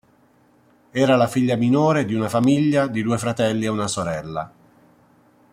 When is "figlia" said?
1.27-1.55